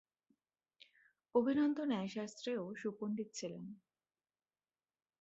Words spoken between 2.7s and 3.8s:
সুপন্ডিত ছিলেন।